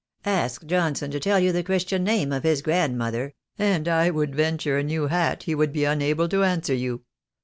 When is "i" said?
3.87-4.09